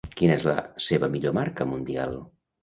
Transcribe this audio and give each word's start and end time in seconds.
Quina 0.19 0.37
és 0.37 0.45
la 0.47 0.55
seva 0.85 1.09
millor 1.17 1.37
marca 1.41 1.69
mundial? 1.75 2.19